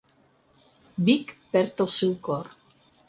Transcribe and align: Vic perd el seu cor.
Vic 1.09 1.35
perd 1.53 1.85
el 1.85 1.91
seu 1.99 2.17
cor. 2.29 2.51